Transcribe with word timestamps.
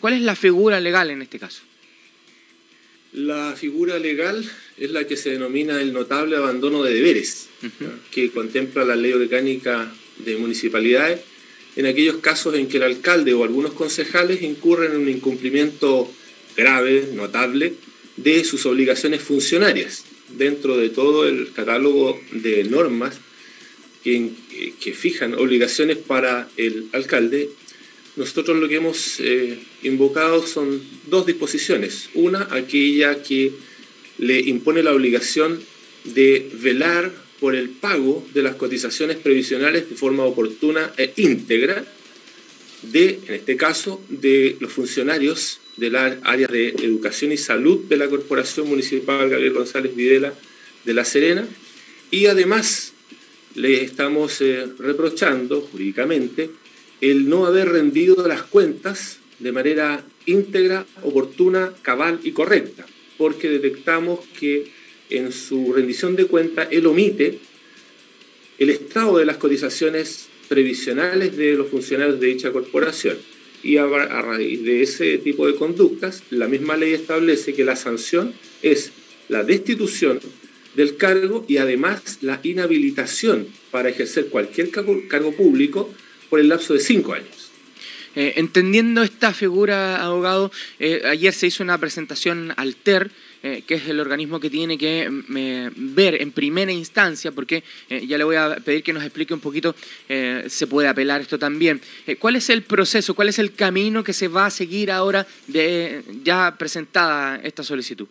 ¿Cuál 0.00 0.14
es 0.14 0.22
la 0.22 0.34
figura 0.36 0.80
legal 0.80 1.10
en 1.10 1.22
este 1.22 1.38
caso? 1.38 1.62
La 3.12 3.54
figura 3.56 3.98
legal 3.98 4.48
es 4.78 4.90
la 4.90 5.06
que 5.06 5.16
se 5.16 5.30
denomina 5.30 5.80
el 5.80 5.92
notable 5.92 6.36
abandono 6.36 6.82
de 6.82 6.94
deberes, 6.94 7.48
que 8.10 8.30
contempla 8.30 8.84
la 8.84 8.96
ley 8.96 9.12
orgánica 9.12 9.92
de 10.18 10.36
municipalidades 10.36 11.20
en 11.76 11.86
aquellos 11.86 12.16
casos 12.16 12.54
en 12.54 12.68
que 12.68 12.78
el 12.78 12.82
alcalde 12.82 13.34
o 13.34 13.44
algunos 13.44 13.72
concejales 13.72 14.42
incurren 14.42 14.92
en 14.92 14.98
un 14.98 15.08
incumplimiento 15.08 16.10
grave, 16.56 17.08
notable, 17.14 17.74
de 18.16 18.44
sus 18.44 18.66
obligaciones 18.66 19.22
funcionarias, 19.22 20.04
dentro 20.36 20.76
de 20.76 20.90
todo 20.90 21.26
el 21.26 21.52
catálogo 21.52 22.20
de 22.32 22.64
normas 22.64 23.18
que, 24.02 24.30
fijan 24.94 25.34
obligaciones 25.34 25.96
para 25.96 26.48
el 26.56 26.88
alcalde. 26.92 27.50
Nosotros 28.20 28.58
lo 28.58 28.68
que 28.68 28.76
hemos 28.76 29.18
eh, 29.20 29.58
invocado 29.82 30.46
son 30.46 30.82
dos 31.06 31.24
disposiciones. 31.24 32.10
Una, 32.12 32.48
aquella 32.50 33.22
que 33.22 33.50
le 34.18 34.40
impone 34.40 34.82
la 34.82 34.92
obligación 34.92 35.58
de 36.04 36.50
velar 36.60 37.10
por 37.40 37.54
el 37.56 37.70
pago 37.70 38.22
de 38.34 38.42
las 38.42 38.56
cotizaciones 38.56 39.16
previsionales 39.16 39.88
de 39.88 39.96
forma 39.96 40.24
oportuna 40.24 40.92
e 40.98 41.14
íntegra 41.16 41.82
de, 42.82 43.20
en 43.26 43.34
este 43.36 43.56
caso, 43.56 44.04
de 44.10 44.58
los 44.60 44.70
funcionarios 44.70 45.58
del 45.78 45.96
área 45.96 46.46
de 46.46 46.68
educación 46.82 47.32
y 47.32 47.38
salud 47.38 47.86
de 47.88 47.96
la 47.96 48.10
Corporación 48.10 48.68
Municipal 48.68 49.30
Gabriel 49.30 49.54
González 49.54 49.96
Videla 49.96 50.34
de 50.84 50.92
La 50.92 51.06
Serena 51.06 51.48
y 52.10 52.26
además 52.26 52.92
le 53.54 53.82
estamos 53.82 54.42
eh, 54.42 54.66
reprochando 54.78 55.62
jurídicamente 55.62 56.50
el 57.00 57.28
no 57.28 57.46
haber 57.46 57.68
rendido 57.68 58.26
las 58.26 58.42
cuentas 58.42 59.18
de 59.38 59.52
manera 59.52 60.04
íntegra, 60.26 60.86
oportuna, 61.02 61.72
cabal 61.82 62.20
y 62.22 62.32
correcta, 62.32 62.86
porque 63.16 63.48
detectamos 63.48 64.20
que 64.38 64.70
en 65.10 65.32
su 65.32 65.72
rendición 65.72 66.16
de 66.16 66.26
cuenta, 66.26 66.64
él 66.64 66.86
omite 66.86 67.38
el 68.58 68.70
estado 68.70 69.18
de 69.18 69.24
las 69.24 69.38
cotizaciones 69.38 70.28
previsionales 70.48 71.36
de 71.36 71.54
los 71.54 71.68
funcionarios 71.68 72.20
de 72.20 72.26
dicha 72.28 72.52
corporación. 72.52 73.18
Y 73.62 73.76
a, 73.76 73.86
raíz 73.86 74.62
de 74.64 74.82
ese 74.82 75.18
tipo 75.18 75.46
de 75.46 75.54
conductas, 75.54 76.22
la 76.30 76.48
misma 76.48 76.76
ley 76.76 76.92
establece 76.92 77.54
que 77.54 77.64
la 77.64 77.76
sanción 77.76 78.32
es 78.62 78.92
la 79.28 79.44
destitución 79.44 80.20
del 80.74 80.96
cargo 80.96 81.44
y 81.46 81.58
además 81.58 82.18
la 82.22 82.40
inhabilitación 82.42 83.48
para 83.70 83.90
ejercer 83.90 84.26
cualquier 84.26 84.70
cargo, 84.70 85.32
público 85.32 85.92
por 86.30 86.40
el 86.40 86.48
lapso 86.48 86.72
de 86.72 86.80
cinco 86.80 87.12
años. 87.12 87.50
Eh, 88.16 88.34
entendiendo 88.36 89.02
esta 89.02 89.32
figura, 89.32 90.02
abogado, 90.02 90.50
eh, 90.78 91.02
ayer 91.04 91.32
se 91.32 91.46
hizo 91.46 91.62
una 91.62 91.78
presentación 91.78 92.52
al 92.56 92.74
TER 92.76 93.10
eh, 93.42 93.62
que 93.66 93.76
es 93.76 93.88
el 93.88 94.00
organismo 94.00 94.38
que 94.38 94.50
tiene 94.50 94.76
que 94.76 95.08
mm, 95.08 95.94
ver 95.94 96.20
en 96.20 96.30
primera 96.30 96.70
instancia, 96.72 97.32
porque 97.32 97.64
ya 97.88 98.18
le 98.18 98.24
voy 98.24 98.36
a 98.36 98.56
pedir 98.56 98.82
que 98.82 98.92
nos 98.92 99.02
explique 99.02 99.32
un 99.32 99.40
poquito, 99.40 99.74
se 100.08 100.66
puede 100.66 100.88
apelar 100.88 101.22
esto 101.22 101.38
también. 101.38 101.80
¿Cuál 102.18 102.36
es 102.36 102.50
el 102.50 102.62
proceso, 102.62 103.14
cuál 103.14 103.30
es 103.30 103.38
el 103.38 103.54
camino 103.54 104.04
que 104.04 104.12
se 104.12 104.28
va 104.28 104.44
a 104.44 104.50
seguir 104.50 104.90
ahora 104.90 105.26
de 105.46 106.02
ya 106.22 106.54
presentada 106.58 107.40
esta 107.42 107.62
solicitud? 107.62 108.06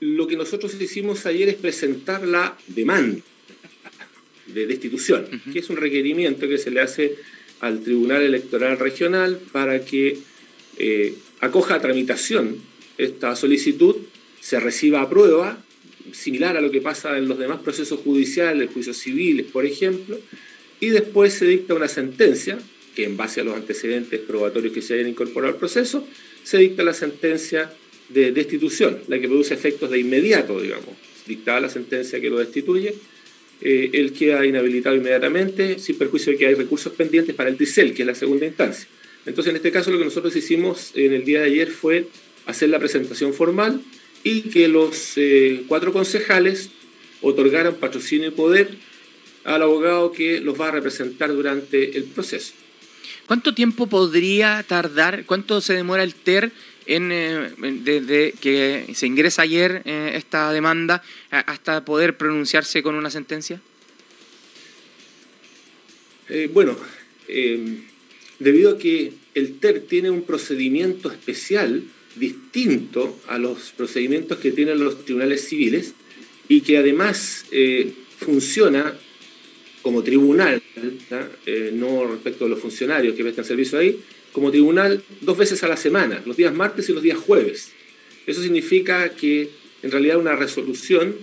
Lo 0.00 0.26
que 0.26 0.36
nosotros 0.36 0.72
hicimos 0.80 1.26
ayer 1.26 1.50
es 1.50 1.56
presentar 1.56 2.26
la 2.26 2.56
demanda 2.66 3.20
de 4.54 4.66
destitución, 4.66 5.26
que 5.52 5.58
es 5.58 5.70
un 5.70 5.76
requerimiento 5.76 6.48
que 6.48 6.58
se 6.58 6.70
le 6.70 6.80
hace 6.80 7.16
al 7.60 7.80
Tribunal 7.80 8.22
Electoral 8.22 8.78
Regional 8.78 9.38
para 9.52 9.84
que 9.84 10.18
acoja 11.40 11.76
a 11.76 11.80
tramitación 11.80 12.56
esta 13.00 13.34
solicitud 13.34 13.96
se 14.40 14.60
reciba 14.60 15.00
a 15.00 15.08
prueba, 15.08 15.62
similar 16.12 16.56
a 16.56 16.60
lo 16.60 16.70
que 16.70 16.80
pasa 16.80 17.16
en 17.16 17.28
los 17.28 17.38
demás 17.38 17.60
procesos 17.60 18.00
judiciales, 18.00 18.70
juicios 18.72 18.98
civiles, 18.98 19.46
por 19.46 19.64
ejemplo, 19.64 20.18
y 20.80 20.88
después 20.88 21.34
se 21.34 21.46
dicta 21.46 21.74
una 21.74 21.88
sentencia, 21.88 22.58
que 22.94 23.04
en 23.04 23.16
base 23.16 23.40
a 23.40 23.44
los 23.44 23.54
antecedentes 23.54 24.20
probatorios 24.20 24.72
que 24.72 24.82
se 24.82 24.94
hayan 24.94 25.08
incorporado 25.08 25.54
al 25.54 25.58
proceso, 25.58 26.06
se 26.42 26.58
dicta 26.58 26.82
la 26.82 26.92
sentencia 26.92 27.72
de 28.08 28.32
destitución, 28.32 28.98
la 29.08 29.18
que 29.18 29.28
produce 29.28 29.54
efectos 29.54 29.90
de 29.90 30.00
inmediato, 30.00 30.60
digamos. 30.60 30.96
Dictada 31.26 31.60
la 31.60 31.70
sentencia 31.70 32.20
que 32.20 32.28
lo 32.28 32.38
destituye, 32.38 32.94
eh, 33.60 33.90
él 33.92 34.12
queda 34.12 34.44
inhabilitado 34.46 34.96
inmediatamente, 34.96 35.78
sin 35.78 35.98
perjuicio 35.98 36.32
de 36.32 36.38
que 36.38 36.46
hay 36.46 36.54
recursos 36.54 36.92
pendientes 36.92 37.34
para 37.34 37.50
el 37.50 37.56
TICEL, 37.56 37.94
que 37.94 38.02
es 38.02 38.06
la 38.06 38.14
segunda 38.14 38.46
instancia. 38.46 38.88
Entonces, 39.26 39.50
en 39.50 39.56
este 39.56 39.70
caso, 39.70 39.90
lo 39.90 39.98
que 39.98 40.04
nosotros 40.04 40.34
hicimos 40.34 40.92
en 40.94 41.12
el 41.12 41.24
día 41.24 41.40
de 41.40 41.46
ayer 41.46 41.70
fue 41.70 42.06
hacer 42.46 42.70
la 42.70 42.78
presentación 42.78 43.34
formal 43.34 43.82
y 44.24 44.42
que 44.42 44.68
los 44.68 45.12
eh, 45.16 45.64
cuatro 45.68 45.92
concejales 45.92 46.70
otorgaran 47.20 47.74
patrocinio 47.74 48.28
y 48.28 48.32
poder 48.32 48.70
al 49.44 49.62
abogado 49.62 50.12
que 50.12 50.40
los 50.40 50.58
va 50.58 50.68
a 50.68 50.72
representar 50.72 51.32
durante 51.32 51.96
el 51.96 52.04
proceso. 52.04 52.54
¿Cuánto 53.26 53.54
tiempo 53.54 53.86
podría 53.86 54.64
tardar, 54.66 55.24
cuánto 55.26 55.60
se 55.60 55.74
demora 55.74 56.02
el 56.02 56.14
TER 56.14 56.50
desde 56.98 58.26
eh, 58.26 58.34
que 58.40 58.86
se 58.94 59.06
ingresa 59.06 59.42
ayer 59.42 59.82
eh, 59.84 60.12
esta 60.14 60.52
demanda 60.52 61.02
hasta 61.30 61.84
poder 61.84 62.16
pronunciarse 62.16 62.82
con 62.82 62.94
una 62.94 63.10
sentencia? 63.10 63.60
bueno, 66.52 66.76
debido 68.38 68.70
a 68.70 68.78
que 68.78 69.12
el 69.34 69.58
TER 69.58 69.80
tiene 69.80 70.10
un 70.10 70.22
procedimiento 70.22 71.10
especial, 71.10 71.82
distinto 72.16 73.20
a 73.28 73.38
los 73.38 73.72
procedimientos 73.76 74.38
que 74.38 74.52
tienen 74.52 74.78
los 74.78 75.04
tribunales 75.04 75.48
civiles 75.48 75.94
y 76.48 76.62
que 76.62 76.78
además 76.78 77.46
eh, 77.52 77.92
funciona 78.18 78.98
como 79.82 80.02
tribunal, 80.02 80.60
eh, 81.46 81.70
no 81.72 82.06
respecto 82.06 82.44
a 82.44 82.48
los 82.48 82.60
funcionarios 82.60 83.14
que 83.14 83.22
prestan 83.22 83.44
servicio 83.44 83.78
ahí, 83.78 83.98
como 84.32 84.50
tribunal 84.50 85.02
dos 85.20 85.36
veces 85.36 85.62
a 85.62 85.68
la 85.68 85.76
semana, 85.76 86.22
los 86.26 86.36
días 86.36 86.54
martes 86.54 86.88
y 86.88 86.92
los 86.92 87.02
días 87.02 87.18
jueves. 87.18 87.72
Eso 88.26 88.42
significa 88.42 89.10
que 89.10 89.50
en 89.82 89.90
realidad 89.90 90.18
una 90.18 90.36
resolución, 90.36 91.16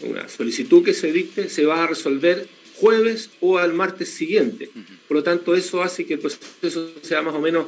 una 0.00 0.28
solicitud 0.28 0.84
que 0.84 0.94
se 0.94 1.12
dicte, 1.12 1.48
se 1.48 1.64
va 1.64 1.84
a 1.84 1.86
resolver 1.86 2.46
jueves 2.76 3.30
o 3.40 3.58
al 3.58 3.72
martes 3.72 4.08
siguiente. 4.08 4.70
Por 5.08 5.16
lo 5.18 5.22
tanto, 5.22 5.54
eso 5.54 5.82
hace 5.82 6.04
que 6.04 6.14
el 6.14 6.20
proceso 6.20 6.92
sea 7.02 7.22
más 7.22 7.34
o 7.34 7.40
menos 7.40 7.66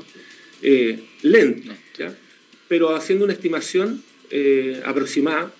eh, 0.63 1.01
lento. 1.23 1.73
¿ya? 1.99 2.17
pero 2.69 2.95
haciendo 2.95 3.25
una 3.25 3.35
estimación 3.35 4.03
eh, 4.31 4.83
aproximada, 4.85 5.53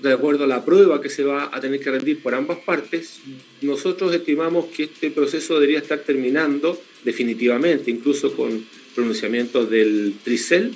de 0.00 0.12
acuerdo 0.12 0.44
a 0.44 0.46
la 0.46 0.64
prueba 0.64 1.00
que 1.00 1.08
se 1.08 1.22
va 1.22 1.50
a 1.52 1.60
tener 1.60 1.80
que 1.80 1.90
rendir 1.90 2.22
por 2.22 2.34
ambas 2.34 2.58
partes, 2.58 3.20
nosotros 3.60 4.14
estimamos 4.14 4.66
que 4.66 4.84
este 4.84 5.10
proceso 5.10 5.54
debería 5.54 5.78
estar 5.78 6.00
terminando 6.00 6.80
definitivamente, 7.04 7.90
incluso 7.90 8.34
con 8.34 8.64
pronunciamiento 8.94 9.66
del 9.66 10.14
TRICEL, 10.22 10.74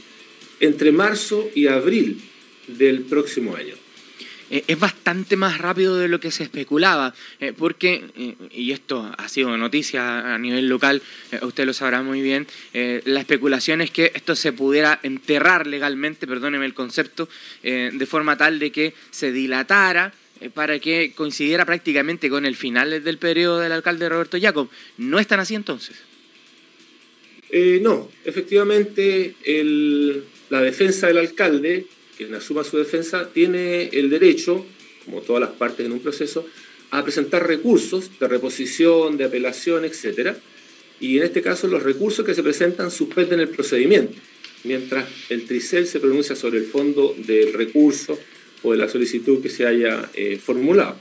entre 0.61 0.93
marzo 0.93 1.49
y 1.55 1.67
abril 1.67 2.21
del 2.67 3.03
próximo 3.03 3.57
año. 3.57 3.75
Eh, 4.49 4.63
es 4.69 4.79
bastante 4.79 5.37
más 5.37 5.59
rápido 5.59 5.97
de 5.97 6.09
lo 6.09 6.21
que 6.21 6.31
se 6.31 6.45
especulaba, 6.45 7.15
eh, 7.41 7.53
porque, 7.57 8.05
eh, 8.17 8.35
y 8.53 8.71
esto 8.71 9.13
ha 9.19 9.29
sido 9.29 9.57
noticia 9.57 10.35
a 10.35 10.39
nivel 10.39 10.69
local, 10.69 11.03
usted 11.43 11.67
lo 11.67 11.73
sabrá 11.73 12.03
muy 12.03 12.21
bien, 12.23 12.47
la 12.73 13.21
especulación 13.21 13.81
es 13.81 13.91
que 13.91 14.13
esto 14.15 14.37
se 14.37 14.53
pudiera 14.53 15.01
enterrar 15.03 15.67
legalmente, 15.67 16.27
perdóneme 16.27 16.67
el 16.67 16.75
concepto, 16.75 17.29
de 17.63 18.07
forma 18.07 18.37
tal 18.37 18.59
de 18.59 18.71
que 18.71 18.95
se 19.11 19.33
dilatara 19.33 20.13
para 20.55 20.79
que 20.79 21.13
coincidiera 21.15 21.65
prácticamente 21.65 22.31
con 22.31 22.47
el 22.47 22.55
final 22.55 23.03
del 23.03 23.19
periodo 23.19 23.59
del 23.59 23.73
alcalde 23.73 24.09
Roberto 24.09 24.39
Jacob. 24.41 24.69
¿No 24.99 25.19
están 25.19 25.41
así 25.41 25.55
entonces? 25.55 25.97
No, 27.53 28.11
efectivamente 28.25 29.35
la 30.51 30.63
defensa 30.63 31.07
del 31.07 31.19
alcalde 31.19 31.87
quien 32.17 32.35
asuma 32.35 32.65
su 32.65 32.79
defensa 32.79 33.29
tiene 33.33 33.89
el 33.93 34.09
derecho, 34.11 34.65
como 35.05 35.21
todas 35.21 35.41
las 35.41 35.51
partes 35.51 35.87
en 35.87 35.93
un 35.93 36.01
proceso, 36.01 36.47
a 36.91 37.05
presentar 37.05 37.47
recursos 37.47 38.19
de 38.19 38.29
reposición, 38.29 39.17
de 39.17 39.25
apelación, 39.25 39.85
etc. 39.85 40.35
Y 41.01 41.19
en 41.19 41.25
este 41.25 41.43
caso 41.43 41.67
los 41.69 41.83
recursos 41.83 42.25
que 42.25 42.35
se 42.35 42.43
presentan 42.43 42.91
suspenden 42.91 43.41
el 43.41 43.49
procedimiento, 43.49 44.15
mientras 44.65 45.07
el 45.29 45.45
TRICEL 45.45 45.87
se 45.87 46.01
pronuncia 46.01 46.35
sobre 46.35 46.59
el 46.59 46.67
fondo 46.67 47.15
del 47.19 47.53
recurso 47.53 48.19
o 48.63 48.73
de 48.73 48.79
la 48.79 48.89
solicitud 48.89 49.43
que 49.43 49.51
se 49.51 49.67
haya 49.67 50.11
eh, 50.15 50.39
formulado. 50.43 50.97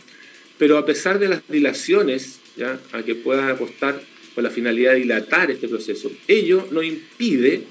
Pero 0.58 0.78
a 0.78 0.86
pesar 0.86 1.20
de 1.20 1.30
las 1.30 1.48
dilaciones 1.48 2.40
¿ya? 2.58 2.80
a 2.92 3.04
que 3.04 3.16
puedan 3.16 3.50
apostar 3.50 4.02
con 4.36 4.44
la 4.44 4.52
finalidad 4.52 4.92
de 4.92 5.00
dilatar 5.00 5.50
este 5.50 5.68
proceso, 5.68 6.12
ello 6.28 6.68
no 6.72 6.84
impide 6.84 7.64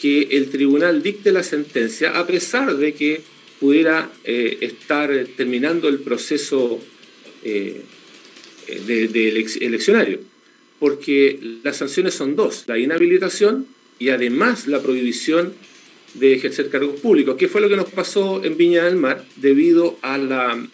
que 0.00 0.28
el 0.32 0.50
tribunal 0.50 1.02
dicte 1.02 1.32
la 1.32 1.42
sentencia 1.42 2.18
a 2.18 2.26
pesar 2.26 2.76
de 2.76 2.92
que 2.94 3.22
pudiera 3.58 4.10
eh, 4.24 4.58
estar 4.60 5.10
terminando 5.36 5.88
el 5.88 6.00
proceso 6.00 6.80
eh, 7.42 7.80
de, 8.86 9.46
eleccionario, 9.60 10.20
porque 10.78 11.38
las 11.62 11.78
sanciones 11.78 12.14
son 12.14 12.36
dos, 12.36 12.64
la 12.66 12.78
inhabilitación 12.78 13.66
y 13.98 14.10
además 14.10 14.66
la 14.66 14.82
prohibición 14.82 15.54
de 16.14 16.34
ejercer 16.34 16.68
cargos 16.68 17.00
públicos, 17.00 17.36
que 17.36 17.48
fue 17.48 17.60
lo 17.60 17.68
que 17.68 17.76
nos 17.76 17.90
pasó 17.90 18.44
en 18.44 18.56
Viña 18.56 18.84
del 18.84 18.96
Mar 18.96 19.24
debido 19.36 19.98
a 20.02 20.18
la 20.18 20.66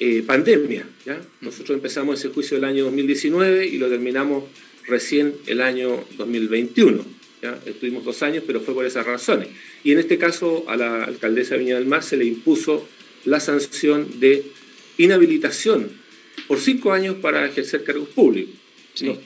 eh, 0.00 0.22
pandemia. 0.26 0.86
¿ya? 1.04 1.20
Nosotros 1.40 1.76
empezamos 1.76 2.18
ese 2.18 2.28
juicio 2.28 2.56
el 2.56 2.64
año 2.64 2.84
2019 2.84 3.66
y 3.66 3.78
lo 3.78 3.88
terminamos 3.88 4.44
recién 4.86 5.34
el 5.46 5.60
año 5.60 6.04
2021. 6.16 7.04
¿ya? 7.42 7.58
Estuvimos 7.66 8.04
dos 8.04 8.22
años, 8.22 8.44
pero 8.46 8.60
fue 8.60 8.74
por 8.74 8.86
esas 8.86 9.06
razones. 9.06 9.48
Y 9.82 9.92
en 9.92 9.98
este 9.98 10.18
caso 10.18 10.64
a 10.68 10.76
la 10.76 11.04
alcaldesa 11.04 11.54
de 11.54 11.60
Viña 11.60 11.76
del 11.76 11.86
Mar 11.86 12.02
se 12.02 12.16
le 12.16 12.24
impuso 12.24 12.86
la 13.24 13.40
sanción 13.40 14.20
de 14.20 14.44
inhabilitación 14.98 15.90
por 16.46 16.60
cinco 16.60 16.92
años 16.92 17.16
para 17.20 17.46
ejercer 17.46 17.84
cargos 17.84 18.08
públicos. 18.08 18.54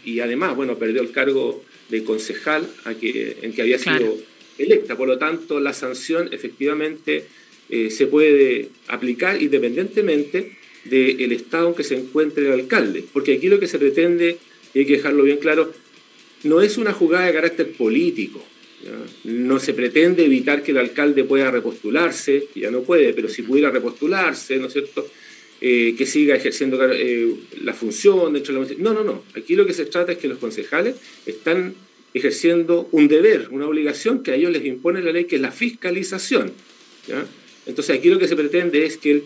Y 0.05 0.21
además, 0.21 0.57
bueno, 0.57 0.79
perdió 0.79 1.03
el 1.03 1.11
cargo 1.11 1.63
de 1.91 2.05
concejal 2.05 2.67
a 2.85 2.95
que, 2.95 3.39
en 3.43 3.53
que 3.53 3.63
había 3.63 3.79
sido 3.79 4.17
electa. 4.57 4.97
Por 4.97 5.09
lo 5.09 5.19
tanto, 5.19 5.61
la 5.61 5.73
sanción 5.73 6.29
efectivamente 6.33 7.27
eh, 7.69 7.91
se 7.91 8.07
puede 8.07 8.71
aplicar 8.89 9.43
independientemente 9.43 10.58
del 10.85 11.33
estado 11.33 11.69
en 11.69 11.75
que 11.75 11.85
se 11.85 11.97
encuentre 11.97 12.47
el 12.47 12.53
alcalde. 12.53 13.05
Porque 13.13 13.35
aquí 13.35 13.49
lo 13.49 13.61
que 13.61 13.67
se 13.67 13.79
pretende, 13.79 14.39
y 14.75 14.81
hay 14.81 14.87
que 14.87 14.95
dejarlo 14.95 15.25
bien 15.25 15.39
claro, 15.39 15.73
no 16.45 16.61
es 16.61 16.79
una 16.79 16.93
jugada 16.93 17.27
de 17.27 17.33
carácter 17.33 17.73
político. 17.73 18.45
No 19.25 19.59
se 19.59 19.75
pretende 19.75 20.25
evitar 20.25 20.63
que 20.63 20.71
el 20.71 20.79
alcalde 20.79 21.25
pueda 21.25 21.51
repostularse, 21.51 22.49
ya 22.55 22.71
no 22.71 22.83
puede, 22.83 23.13
pero 23.13 23.29
si 23.29 23.43
pudiera 23.43 23.71
repostularse, 23.71 24.59
¿no 24.59 24.69
es 24.69 24.73
cierto? 24.73 25.07
Eh, 25.61 25.97
que 25.99 26.07
siga 26.07 26.37
ejerciendo 26.37 26.79
eh, 26.93 27.35
la 27.63 27.75
función 27.75 28.33
dentro 28.33 28.55
de 28.55 28.77
la... 28.77 28.81
No, 28.81 28.95
no, 28.95 29.03
no. 29.03 29.25
Aquí 29.35 29.57
lo 29.57 29.67
que 29.67 29.73
se 29.73 29.87
trata 29.87 30.13
es 30.13 30.19
que 30.19 30.29
los 30.29 30.39
concejales 30.39 30.95
están 31.27 31.75
ejerciendo 32.15 32.89
un 32.93 33.09
deber, 33.09 33.49
una 33.51 33.67
obligación 33.67 34.23
que 34.23 34.31
a 34.31 34.37
ellos 34.37 34.53
les 34.53 34.65
impone 34.65 35.03
la 35.03 35.11
ley, 35.11 35.25
que 35.25 35.37
es 35.37 35.43
la 35.43 35.51
fiscalización. 35.51 36.53
Entonces 37.67 37.97
aquí 37.97 38.09
lo 38.09 38.19
que 38.19 38.29
se 38.29 38.37
pretende 38.37 38.87
es 38.87 38.97
que 38.97 39.11
él 39.11 39.23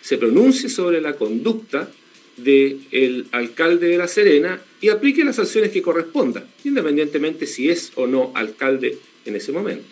se 0.00 0.16
pronuncie 0.18 0.68
sobre 0.68 1.00
la 1.00 1.14
conducta 1.14 1.90
del 2.36 3.26
alcalde 3.32 3.88
de 3.88 3.98
La 3.98 4.08
Serena 4.08 4.60
y 4.80 4.88
aplique 4.88 5.24
las 5.24 5.36
sanciones 5.36 5.70
que 5.70 5.82
correspondan, 5.82 6.44
independientemente 6.64 7.46
si 7.46 7.68
es 7.68 7.92
o 7.96 8.06
no 8.06 8.32
alcalde 8.34 8.98
en 9.26 9.36
ese 9.36 9.52
momento. 9.52 9.84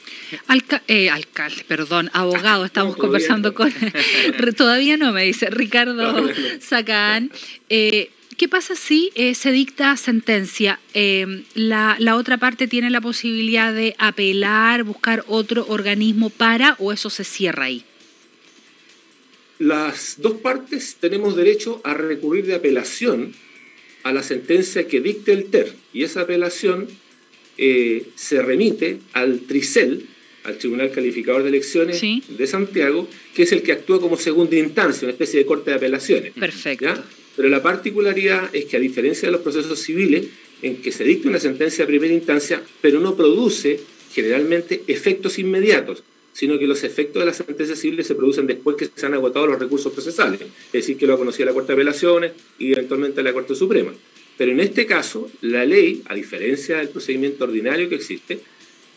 Eh, 0.86 1.10
alcalde, 1.10 1.64
perdón, 1.66 2.10
abogado, 2.12 2.64
estamos 2.66 2.96
conversando 2.96 3.54
con... 3.54 3.72
todavía 4.56 4.96
no, 4.96 5.12
me 5.12 5.24
dice 5.24 5.50
Ricardo 5.50 6.28
Sacán. 6.60 7.30
Eh, 7.68 8.10
¿Qué 8.36 8.48
pasa 8.48 8.76
si 8.76 9.10
eh, 9.16 9.34
se 9.34 9.50
dicta 9.50 9.96
sentencia? 9.96 10.78
la, 11.54 11.96
la, 11.98 12.16
otra 12.16 12.38
parte 12.38 12.68
tiene 12.68 12.88
la 12.88 13.00
posibilidad 13.00 13.74
de 13.74 13.96
apelar, 13.98 14.84
buscar 14.84 15.24
otro 15.26 15.66
organismo 15.68 16.30
para 16.30 16.76
o 16.78 16.92
eso 16.92 17.10
se 17.10 17.24
cierra 17.24 17.64
ahí? 17.64 17.84
Las 19.58 20.16
dos 20.18 20.34
partes 20.34 20.96
tenemos 21.00 21.34
derecho 21.34 21.80
a 21.84 21.94
recurrir 21.94 22.46
de 22.46 22.54
apelación 22.54 23.34
a 24.04 24.12
la 24.12 24.22
sentencia 24.22 24.86
que 24.86 25.00
dicte 25.00 25.32
el 25.32 25.46
TER 25.46 25.74
y 25.92 26.04
esa 26.04 26.22
apelación 26.22 26.86
eh, 27.56 28.04
se 28.14 28.40
remite 28.40 28.98
al 29.12 29.40
TRICEL, 29.40 30.06
al 30.44 30.58
Tribunal 30.58 30.92
Calificador 30.92 31.42
de 31.42 31.48
Elecciones 31.48 32.00
de 32.00 32.46
Santiago, 32.46 33.08
que 33.34 33.42
es 33.42 33.52
el 33.52 33.62
que 33.62 33.72
actúa 33.72 34.00
como 34.00 34.16
segunda 34.16 34.56
instancia, 34.56 35.06
una 35.06 35.12
especie 35.12 35.40
de 35.40 35.46
corte 35.46 35.70
de 35.70 35.76
apelaciones. 35.76 36.32
Perfecto. 36.34 36.94
Pero 37.36 37.48
la 37.48 37.62
particularidad 37.62 38.48
es 38.54 38.66
que 38.66 38.76
a 38.76 38.80
diferencia 38.80 39.28
de 39.28 39.32
los 39.32 39.42
procesos 39.42 39.80
civiles, 39.80 40.26
en 40.62 40.76
que 40.76 40.92
se 40.92 41.04
dicta 41.04 41.28
una 41.28 41.38
sentencia 41.40 41.84
de 41.84 41.88
primera 41.88 42.14
instancia, 42.14 42.62
pero 42.80 43.00
no 43.00 43.16
produce 43.16 43.80
generalmente 44.12 44.82
efectos 44.86 45.38
inmediatos, 45.38 46.02
sino 46.38 46.56
que 46.56 46.68
los 46.68 46.84
efectos 46.84 47.20
de 47.20 47.26
las 47.26 47.38
sentencias 47.38 47.80
civiles 47.80 48.06
se 48.06 48.14
producen 48.14 48.46
después 48.46 48.76
que 48.76 48.88
se 48.94 49.06
han 49.06 49.12
agotado 49.12 49.48
los 49.48 49.58
recursos 49.58 49.92
procesales, 49.92 50.40
es 50.40 50.72
decir, 50.72 50.96
que 50.96 51.04
lo 51.04 51.14
ha 51.14 51.18
conocido 51.18 51.46
la 51.46 51.52
Corte 51.52 51.72
de 51.72 51.82
Apelaciones 51.82 52.30
y 52.60 52.70
eventualmente 52.70 53.24
la 53.24 53.32
Corte 53.32 53.56
Suprema. 53.56 53.92
Pero 54.36 54.52
en 54.52 54.60
este 54.60 54.86
caso, 54.86 55.28
la 55.40 55.64
ley, 55.64 56.00
a 56.06 56.14
diferencia 56.14 56.76
del 56.76 56.90
procedimiento 56.90 57.42
ordinario 57.42 57.88
que 57.88 57.96
existe, 57.96 58.38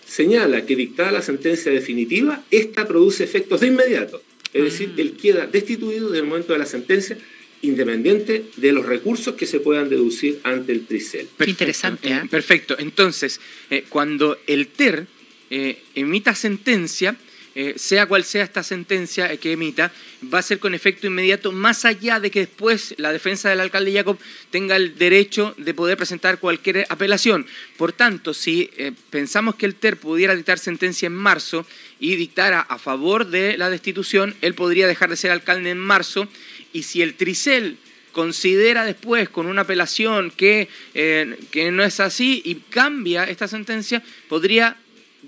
señala 0.06 0.68
que 0.68 0.76
dictada 0.76 1.12
la 1.12 1.24
sentencia 1.24 1.72
definitiva, 1.72 2.44
esta 2.52 2.88
produce 2.88 3.24
efectos 3.24 3.62
de 3.62 3.68
inmediato. 3.68 4.22
Es 4.54 4.64
decir, 4.64 4.92
ah. 4.96 5.02
él 5.02 5.18
queda 5.20 5.48
destituido 5.48 6.10
desde 6.10 6.20
el 6.20 6.28
momento 6.28 6.54
de 6.54 6.60
la 6.60 6.68
sentencia, 6.68 7.18
independiente 7.64 8.46
de 8.56 8.72
los 8.72 8.86
recursos 8.86 9.34
que 9.34 9.48
se 9.48 9.60
puedan 9.60 9.90
deducir 9.90 10.40
ante 10.44 10.74
el 10.74 10.86
TRICEL. 10.86 11.28
interesante. 11.48 12.08
¿eh? 12.08 12.22
Perfecto. 12.30 12.76
Entonces, 12.78 13.42
eh, 13.72 13.84
cuando 13.90 14.38
el 14.46 14.68
TER 14.68 15.08
eh, 15.50 15.82
emita 15.96 16.36
sentencia, 16.36 17.18
eh, 17.54 17.74
sea 17.76 18.06
cual 18.06 18.24
sea 18.24 18.44
esta 18.44 18.64
sentencia 18.64 19.36
que 19.38 19.52
emita, 19.52 19.92
va 20.34 20.40
a 20.40 20.44
ser 20.44 20.60
con 20.60 20.74
efecto 20.74 21.08
inmediato, 21.08 21.52
más 21.52 21.84
allá 21.84 22.20
de 22.20 22.32
que 22.32 22.42
después 22.42 22.96
la 22.98 23.12
defensa 23.12 23.50
del 23.50 23.60
alcalde 23.60 23.94
Jacob 23.94 24.18
tenga 24.52 24.76
el 24.76 24.98
derecho 24.98 25.54
de 25.58 25.74
poder 25.74 25.98
presentar 25.98 26.40
cualquier 26.40 26.86
apelación. 26.90 27.46
Por 27.78 27.92
tanto, 27.92 28.34
si 28.34 28.70
eh, 28.78 28.94
pensamos 29.10 29.56
que 29.56 29.66
el 29.66 29.76
TER 29.76 29.98
pudiera 29.98 30.36
dictar 30.36 30.60
sentencia 30.60 31.08
en 31.08 31.16
marzo 31.16 31.66
y 32.00 32.16
dictara 32.16 32.62
a 32.62 32.78
favor 32.78 33.28
de 33.28 33.58
la 33.58 33.70
destitución, 33.70 34.36
él 34.42 34.54
podría 34.54 34.88
dejar 34.88 35.10
de 35.10 35.18
ser 35.18 35.32
alcalde 35.32 35.72
en 35.72 35.78
marzo, 35.78 36.28
y 36.74 36.84
si 36.84 37.02
el 37.02 37.16
Tricel 37.16 37.78
considera 38.12 38.86
después 38.86 39.30
con 39.30 39.48
una 39.48 39.62
apelación 39.62 40.32
que, 40.32 40.68
eh, 40.94 41.38
que 41.50 41.72
no 41.72 41.84
es 41.84 42.00
así 42.00 42.42
y 42.46 42.56
cambia 42.56 43.24
esta 43.24 43.48
sentencia, 43.48 44.04
podría 44.28 44.78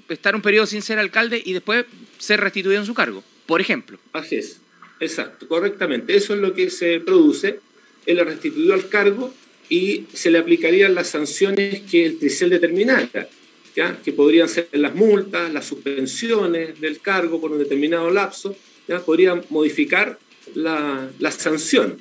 estar 0.09 0.35
un 0.35 0.41
periodo 0.41 0.65
sin 0.65 0.81
ser 0.81 0.99
alcalde 0.99 1.41
y 1.43 1.53
después 1.53 1.85
ser 2.17 2.39
restituido 2.41 2.79
en 2.79 2.85
su 2.85 2.93
cargo, 2.93 3.23
por 3.45 3.61
ejemplo. 3.61 3.97
Así 4.13 4.35
es, 4.37 4.59
exacto, 4.99 5.47
correctamente. 5.47 6.15
Eso 6.15 6.33
es 6.33 6.39
lo 6.39 6.53
que 6.53 6.69
se 6.69 6.99
produce. 6.99 7.59
Él 8.05 8.19
es 8.19 8.25
restituido 8.25 8.73
al 8.73 8.89
cargo 8.89 9.33
y 9.69 10.05
se 10.13 10.29
le 10.29 10.37
aplicarían 10.37 10.93
las 10.93 11.09
sanciones 11.09 11.81
que 11.89 12.05
el 12.05 12.19
tricel 12.19 12.49
determinara, 12.49 13.29
¿ya? 13.75 13.97
que 14.03 14.11
podrían 14.11 14.49
ser 14.49 14.67
las 14.73 14.93
multas, 14.93 15.51
las 15.53 15.65
suspensiones 15.65 16.79
del 16.79 16.99
cargo 16.99 17.39
por 17.39 17.51
un 17.51 17.59
determinado 17.59 18.09
lapso, 18.11 18.55
¿ya? 18.87 18.99
podría 18.99 19.41
modificar 19.49 20.19
la, 20.53 21.09
la 21.19 21.31
sanción, 21.31 21.97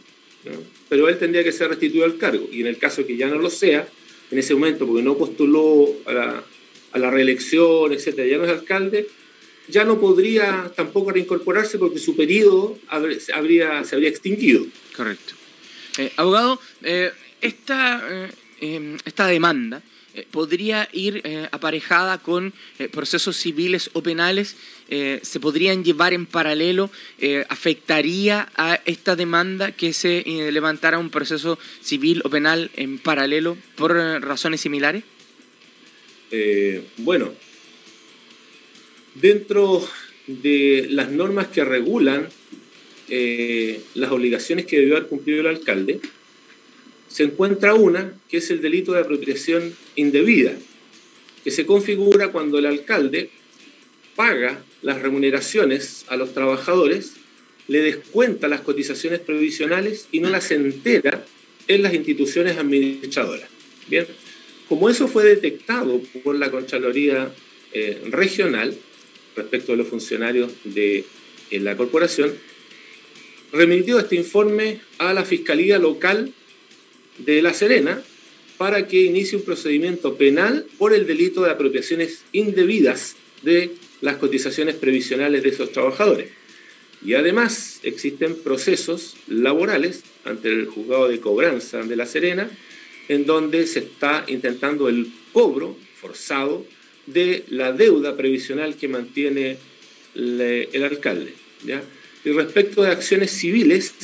pero 0.88 1.08
él 1.08 1.18
tendría 1.18 1.44
que 1.44 1.52
ser 1.52 1.68
restituido 1.68 2.04
al 2.04 2.18
cargo. 2.18 2.48
Y 2.50 2.62
en 2.62 2.66
el 2.66 2.78
caso 2.78 3.06
que 3.06 3.16
ya 3.16 3.28
no 3.28 3.36
lo 3.36 3.48
sea, 3.48 3.88
en 4.30 4.38
ese 4.38 4.54
momento, 4.54 4.86
porque 4.86 5.02
no 5.02 5.16
postuló 5.16 5.88
a 6.06 6.12
la, 6.12 6.44
a 6.92 6.98
la 6.98 7.10
reelección, 7.10 7.92
etcétera, 7.92 8.28
ya 8.28 8.38
no 8.38 8.44
es 8.44 8.50
alcalde, 8.50 9.08
ya 9.68 9.84
no 9.84 9.98
podría 10.00 10.70
tampoco 10.76 11.12
reincorporarse 11.12 11.78
porque 11.78 11.98
su 11.98 12.16
periodo 12.16 12.78
habría, 12.88 13.84
se 13.84 13.94
habría 13.94 14.08
extinguido. 14.08 14.66
Correcto. 14.96 15.34
Eh, 15.98 16.12
abogado, 16.16 16.60
eh, 16.82 17.12
esta, 17.40 18.02
eh, 18.08 18.30
em, 18.60 18.98
esta 19.04 19.26
demanda 19.26 19.82
podría 20.30 20.90
ir 20.92 21.22
aparejada 21.52 22.18
con 22.18 22.52
procesos 22.90 23.34
civiles 23.38 23.88
o 23.94 24.02
penales, 24.02 24.56
se 24.90 25.40
podrían 25.40 25.84
llevar 25.84 26.12
en 26.12 26.26
paralelo, 26.26 26.90
afectaría 27.48 28.46
a 28.54 28.78
esta 28.84 29.16
demanda 29.16 29.72
que 29.72 29.94
se 29.94 30.22
levantara 30.52 30.98
un 30.98 31.08
proceso 31.08 31.58
civil 31.80 32.20
o 32.26 32.28
penal 32.28 32.70
en 32.76 32.98
paralelo 32.98 33.56
por 33.74 33.94
razones 33.94 34.60
similares? 34.60 35.02
Bueno, 36.98 37.32
Dentro 39.14 39.86
de 40.26 40.86
las 40.90 41.10
normas 41.10 41.48
que 41.48 41.64
regulan 41.64 42.28
eh, 43.08 43.80
las 43.94 44.10
obligaciones 44.10 44.64
que 44.64 44.78
debió 44.78 44.96
haber 44.96 45.08
cumplido 45.08 45.40
el 45.40 45.48
alcalde, 45.48 46.00
se 47.08 47.24
encuentra 47.24 47.74
una 47.74 48.14
que 48.30 48.38
es 48.38 48.50
el 48.50 48.62
delito 48.62 48.92
de 48.92 49.00
apropiación 49.00 49.74
indebida, 49.96 50.54
que 51.44 51.50
se 51.50 51.66
configura 51.66 52.28
cuando 52.28 52.58
el 52.58 52.66
alcalde 52.66 53.28
paga 54.16 54.64
las 54.80 55.02
remuneraciones 55.02 56.06
a 56.08 56.16
los 56.16 56.32
trabajadores, 56.32 57.12
le 57.68 57.80
descuenta 57.82 58.48
las 58.48 58.62
cotizaciones 58.62 59.20
previsionales 59.20 60.08
y 60.10 60.20
no 60.20 60.30
las 60.30 60.50
entera 60.50 61.24
en 61.68 61.82
las 61.82 61.92
instituciones 61.92 62.56
administradoras. 62.56 63.48
Bien, 63.88 64.06
como 64.72 64.88
eso 64.88 65.06
fue 65.06 65.22
detectado 65.24 66.00
por 66.24 66.34
la 66.34 66.50
Contraloría 66.50 67.30
eh, 67.74 68.00
Regional, 68.06 68.74
respecto 69.36 69.74
a 69.74 69.76
los 69.76 69.86
funcionarios 69.86 70.50
de 70.64 71.04
la 71.50 71.76
corporación, 71.76 72.32
remitió 73.52 73.98
este 73.98 74.16
informe 74.16 74.80
a 74.96 75.12
la 75.12 75.26
Fiscalía 75.26 75.78
Local 75.78 76.32
de 77.18 77.42
La 77.42 77.52
Serena 77.52 78.02
para 78.56 78.88
que 78.88 79.02
inicie 79.02 79.36
un 79.36 79.44
procedimiento 79.44 80.16
penal 80.16 80.64
por 80.78 80.94
el 80.94 81.06
delito 81.06 81.42
de 81.42 81.50
apropiaciones 81.50 82.24
indebidas 82.32 83.16
de 83.42 83.72
las 84.00 84.16
cotizaciones 84.16 84.76
previsionales 84.76 85.42
de 85.42 85.50
esos 85.50 85.70
trabajadores. 85.72 86.30
Y 87.04 87.12
además 87.12 87.80
existen 87.82 88.36
procesos 88.36 89.16
laborales 89.28 90.02
ante 90.24 90.48
el 90.48 90.64
juzgado 90.64 91.08
de 91.08 91.20
cobranza 91.20 91.82
de 91.82 91.94
La 91.94 92.06
Serena, 92.06 92.48
en 93.12 93.26
donde 93.26 93.66
se 93.66 93.80
está 93.80 94.24
intentando 94.26 94.88
el 94.88 95.12
cobro 95.32 95.76
forzado 96.00 96.64
de 97.06 97.44
la 97.48 97.72
deuda 97.72 98.16
previsional 98.16 98.76
que 98.76 98.88
mantiene 98.88 99.58
el 100.14 100.84
alcalde. 100.84 101.34
¿ya? 101.64 101.82
Y 102.24 102.30
respecto 102.30 102.82
de 102.82 102.90
acciones 102.90 103.30
civiles, 103.32 103.94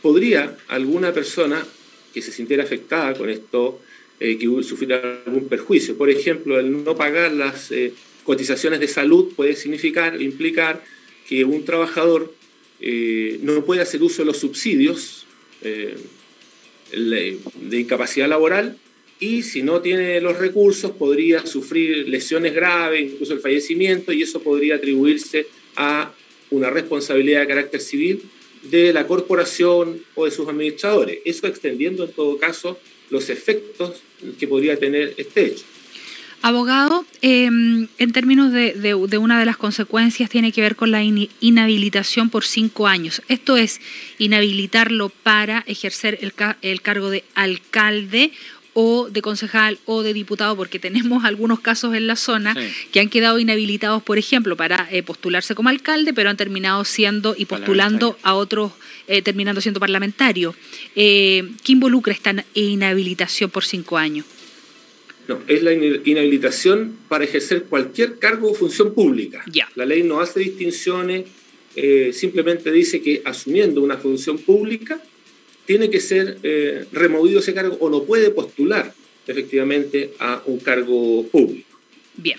podría 0.00 0.56
alguna 0.68 1.12
persona 1.12 1.66
que 2.14 2.22
se 2.22 2.30
sintiera 2.30 2.62
afectada 2.62 3.14
con 3.14 3.28
esto, 3.28 3.80
eh, 4.20 4.38
que 4.38 4.46
sufriera 4.62 5.22
algún 5.26 5.48
perjuicio, 5.48 5.96
por 5.96 6.08
ejemplo, 6.08 6.60
el 6.60 6.84
no 6.84 6.94
pagar 6.94 7.32
las 7.32 7.72
eh, 7.72 7.92
cotizaciones 8.22 8.78
de 8.78 8.86
salud 8.86 9.32
puede 9.34 9.56
significar, 9.56 10.20
implicar 10.22 10.84
que 11.28 11.44
un 11.44 11.64
trabajador 11.64 12.32
eh, 12.80 13.38
no 13.42 13.64
puede 13.64 13.80
hacer 13.80 14.00
uso 14.02 14.22
de 14.22 14.26
los 14.26 14.38
subsidios 14.38 15.26
de 16.92 17.78
incapacidad 17.78 18.28
laboral 18.28 18.76
y 19.22 19.42
si 19.44 19.62
no 19.62 19.80
tiene 19.80 20.20
los 20.20 20.36
recursos 20.36 20.90
podría 20.90 21.46
sufrir 21.46 22.08
lesiones 22.08 22.54
graves, 22.54 23.12
incluso 23.12 23.32
el 23.32 23.38
fallecimiento, 23.38 24.12
y 24.12 24.22
eso 24.22 24.42
podría 24.42 24.74
atribuirse 24.74 25.46
a 25.76 26.12
una 26.50 26.70
responsabilidad 26.70 27.42
de 27.42 27.46
carácter 27.46 27.80
civil 27.80 28.20
de 28.64 28.92
la 28.92 29.06
corporación 29.06 30.02
o 30.16 30.24
de 30.24 30.32
sus 30.32 30.48
administradores. 30.48 31.20
Eso 31.24 31.46
extendiendo 31.46 32.02
en 32.02 32.10
todo 32.10 32.36
caso 32.36 32.80
los 33.10 33.30
efectos 33.30 34.02
que 34.40 34.48
podría 34.48 34.76
tener 34.76 35.14
este 35.16 35.46
hecho. 35.46 35.64
Abogado, 36.42 37.06
em, 37.20 37.86
en 37.98 38.12
términos 38.12 38.52
de, 38.52 38.94
una 38.94 39.38
de 39.38 39.46
las 39.46 39.56
consecuencias 39.56 40.28
tiene 40.28 40.50
que 40.50 40.60
ver 40.60 40.74
con 40.74 40.90
la 40.90 41.02
inhabilitación 41.04 42.30
por 42.30 42.44
cinco 42.44 42.88
años. 42.88 43.22
Esto 43.28 43.56
es 43.56 43.80
inhabilitarlo 44.18 45.08
para 45.08 45.62
ejercer 45.68 46.18
el, 46.20 46.34
el 46.62 46.82
cargo 46.82 47.10
de 47.10 47.22
alcalde 47.36 48.32
o 48.74 49.08
de 49.08 49.22
concejal 49.22 49.78
o 49.84 50.02
de 50.02 50.14
diputado, 50.14 50.56
porque 50.56 50.80
tenemos 50.80 51.24
algunos 51.26 51.60
casos 51.60 51.94
en 51.94 52.08
la 52.08 52.16
zona 52.16 52.56
que 52.90 52.98
han 52.98 53.08
quedado 53.08 53.38
inhabilitados, 53.38 54.02
por 54.02 54.18
ejemplo, 54.18 54.56
para 54.56 54.88
eh, 54.90 55.04
postularse 55.04 55.54
como 55.54 55.68
alcalde, 55.68 56.12
pero 56.12 56.28
han 56.28 56.36
terminado 56.36 56.84
siendo 56.84 57.34
y 57.38 57.44
postulando 57.44 58.18
a 58.24 58.34
otros, 58.34 58.72
eh, 59.06 59.22
terminando 59.22 59.60
siendo 59.60 59.78
parlamentario. 59.78 60.56
Eh, 60.96 61.52
¿Qué 61.62 61.72
involucra 61.72 62.12
esta 62.12 62.44
inhabilitación 62.54 63.48
por 63.48 63.64
cinco 63.64 63.96
años? 63.96 64.26
No, 65.28 65.40
es 65.46 65.62
la 65.62 65.72
inhabilitación 65.72 66.96
para 67.08 67.24
ejercer 67.24 67.64
cualquier 67.64 68.18
cargo 68.18 68.50
o 68.50 68.54
función 68.54 68.92
pública. 68.92 69.44
La 69.76 69.86
ley 69.86 70.02
no 70.02 70.20
hace 70.20 70.40
distinciones, 70.40 71.26
simplemente 72.12 72.72
dice 72.72 73.00
que 73.00 73.22
asumiendo 73.24 73.82
una 73.82 73.96
función 73.98 74.38
pública, 74.38 75.00
tiene 75.66 75.90
que 75.90 76.00
ser 76.00 76.38
eh, 76.42 76.86
removido 76.92 77.40
ese 77.40 77.54
cargo 77.54 77.76
o 77.80 77.88
no 77.88 78.04
puede 78.04 78.30
postular 78.30 78.92
efectivamente 79.26 80.12
a 80.18 80.42
un 80.46 80.58
cargo 80.58 81.26
público. 81.28 81.78
Bien. 82.16 82.38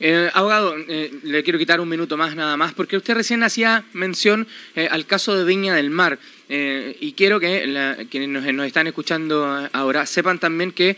Eh, 0.00 0.30
abogado, 0.32 0.74
eh, 0.88 1.12
le 1.22 1.42
quiero 1.42 1.58
quitar 1.58 1.80
un 1.80 1.88
minuto 1.88 2.16
más 2.16 2.34
nada 2.34 2.56
más, 2.56 2.72
porque 2.72 2.96
usted 2.96 3.14
recién 3.14 3.42
hacía 3.42 3.84
mención 3.92 4.48
al 4.74 5.06
caso 5.06 5.36
de 5.36 5.44
Viña 5.44 5.74
del 5.74 5.90
Mar, 5.90 6.18
y 6.52 7.12
quiero 7.12 7.38
que 7.38 8.06
quienes 8.10 8.28
nos, 8.28 8.66
están 8.66 8.88
escuchando 8.88 9.68
ahora 9.72 10.04
sepan 10.04 10.40
también 10.40 10.72
que 10.72 10.96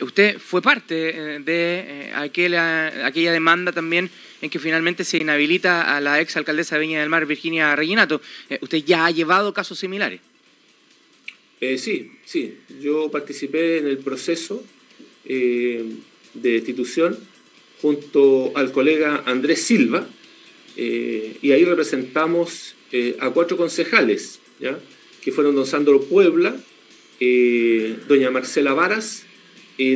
usted 0.00 0.38
fue 0.38 0.62
parte 0.62 1.40
de 1.40 2.10
aquella, 2.14 3.06
aquella 3.06 3.30
demanda 3.30 3.70
también 3.70 4.10
en 4.40 4.48
que 4.48 4.58
finalmente 4.58 5.04
se 5.04 5.18
inhabilita 5.18 5.94
a 5.94 6.00
la 6.00 6.20
ex 6.20 6.36
alcaldesa 6.38 6.76
de 6.76 6.80
Viña 6.80 7.00
del 7.00 7.10
Mar, 7.10 7.26
Virginia 7.26 7.76
Reginato. 7.76 8.22
usted 8.60 8.78
ya 8.78 9.04
ha 9.04 9.10
llevado 9.10 9.52
casos 9.52 9.78
similares. 9.78 10.20
Eh, 11.60 11.78
sí, 11.78 12.12
sí. 12.26 12.58
Yo 12.80 13.10
participé 13.10 13.78
en 13.78 13.86
el 13.86 13.96
proceso 13.96 14.62
eh, 15.24 15.82
de 16.34 16.52
destitución 16.52 17.18
junto 17.80 18.52
al 18.54 18.70
colega 18.70 19.22
Andrés 19.24 19.62
Silva 19.62 20.06
eh, 20.76 21.38
y 21.40 21.52
ahí 21.52 21.64
representamos 21.64 22.74
a 23.18 23.30
cuatro 23.30 23.56
concejales, 23.56 24.38
¿ya? 24.60 24.78
Que 25.24 25.32
fueron 25.32 25.54
don 25.54 25.66
Sandro 25.66 26.02
Puebla, 26.02 26.54
doña 28.08 28.30
Marcela 28.30 28.74
Varas, 28.74 29.24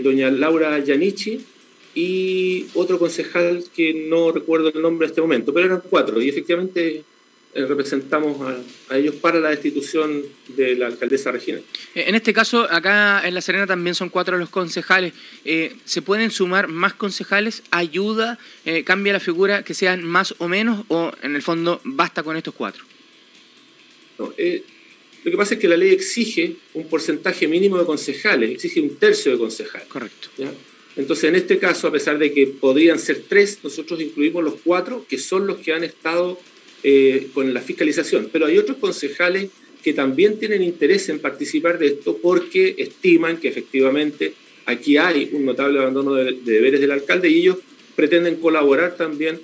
doña 0.02 0.30
Laura 0.30 0.78
Yanichi 0.78 1.40
y 1.94 2.66
otro 2.74 2.98
concejal 2.98 3.64
que 3.74 3.92
no 3.92 4.32
recuerdo 4.32 4.72
el 4.72 4.80
nombre 4.80 5.06
en 5.06 5.10
este 5.10 5.20
momento, 5.20 5.52
pero 5.52 5.66
eran 5.66 5.82
cuatro 5.90 6.22
y 6.22 6.28
efectivamente 6.28 7.04
eh, 7.54 7.64
representamos 7.66 8.36
a, 8.90 8.96
ellos 8.96 9.16
para 9.16 9.40
la 9.40 9.48
destitución 9.48 10.22
de 10.48 10.76
la 10.76 10.86
alcaldesa 10.86 11.32
Regina. 11.32 11.58
Eh, 11.94 12.04
en 12.06 12.14
este 12.14 12.34
caso, 12.34 12.70
acá 12.70 13.26
en 13.26 13.34
La 13.34 13.40
Serena 13.40 13.66
también 13.66 13.94
son 13.94 14.10
cuatro 14.10 14.36
los 14.36 14.50
concejales. 14.50 15.14
Eh, 15.44 15.74
¿Se 15.84 16.02
pueden 16.02 16.30
sumar 16.30 16.68
más 16.68 16.92
concejales? 16.92 17.62
¿Ayuda? 17.70 18.38
¿Cambia 18.84 19.14
la 19.14 19.20
figura 19.20 19.62
que 19.62 19.72
sean 19.72 20.04
más 20.04 20.34
o 20.38 20.46
menos? 20.46 20.84
¿O 20.88 21.10
en 21.22 21.34
el 21.34 21.42
fondo 21.42 21.80
basta 21.84 22.22
con 22.22 22.36
estos 22.36 22.54
cuatro? 22.54 22.84
Lo 25.28 25.32
que 25.32 25.36
pasa 25.36 25.54
es 25.54 25.60
que 25.60 25.68
la 25.68 25.76
ley 25.76 25.90
exige 25.90 26.56
un 26.72 26.88
porcentaje 26.88 27.46
mínimo 27.46 27.78
de 27.78 27.84
concejales, 27.84 28.50
exige 28.50 28.80
un 28.80 28.96
tercio 28.96 29.32
de 29.32 29.38
concejales. 29.38 29.86
Correcto. 29.88 30.28
Entonces, 30.96 31.24
en 31.24 31.36
este 31.36 31.58
caso, 31.58 31.86
a 31.86 31.92
pesar 31.92 32.18
de 32.18 32.32
que 32.32 32.46
podrían 32.46 32.98
ser 32.98 33.24
tres, 33.28 33.58
nosotros 33.62 34.00
incluimos 34.00 34.42
los 34.42 34.54
cuatro, 34.64 35.04
que 35.06 35.18
son 35.18 35.46
los 35.46 35.58
que 35.58 35.74
han 35.74 35.84
estado 35.84 36.40
eh, 36.82 37.28
con 37.34 37.52
la 37.52 37.60
fiscalización. 37.60 38.30
Pero 38.32 38.46
hay 38.46 38.56
otros 38.56 38.78
concejales 38.78 39.50
que 39.82 39.92
también 39.92 40.38
tienen 40.38 40.62
interés 40.62 41.10
en 41.10 41.18
participar 41.18 41.78
de 41.78 41.88
esto 41.88 42.16
porque 42.16 42.74
estiman 42.78 43.36
que 43.36 43.48
efectivamente 43.48 44.32
aquí 44.64 44.96
hay 44.96 45.28
un 45.32 45.44
notable 45.44 45.78
abandono 45.78 46.14
de, 46.14 46.32
deberes 46.42 46.80
del 46.80 46.90
alcalde 46.90 47.28
y 47.28 47.40
ellos 47.40 47.58
pretenden 47.94 48.36
colaborar 48.36 48.96
también 48.96 49.40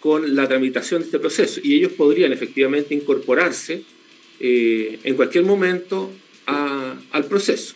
con 0.00 0.34
la 0.34 0.48
tramitación 0.48 1.02
de 1.02 1.06
este 1.06 1.20
proceso. 1.20 1.60
Y 1.62 1.76
ellos 1.76 1.92
podrían 1.92 2.32
efectivamente 2.32 2.92
incorporarse 2.92 3.84
eh, 4.40 5.00
en 5.04 5.16
cualquier 5.16 5.44
momento 5.44 6.10
al 6.46 7.24
proceso. 7.26 7.74